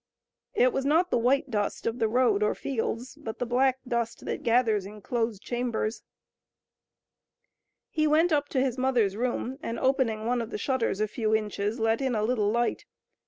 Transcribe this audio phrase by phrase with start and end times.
[0.55, 4.25] It was not the white dust of the road or fields, but the black dust
[4.25, 6.01] that gathers in closed chambers.
[7.91, 11.35] He went up to his mother's room, and, opening one of the shutters a few
[11.35, 12.87] inches, let in a little light.